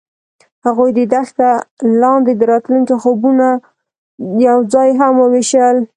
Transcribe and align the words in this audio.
هغوی 0.65 0.89
د 0.97 0.99
دښته 1.13 1.49
لاندې 2.01 2.33
د 2.35 2.41
راتلونکي 2.51 2.95
خوبونه 3.03 3.47
یوځای 4.47 4.89
هم 4.99 5.13
وویشل. 5.23 5.77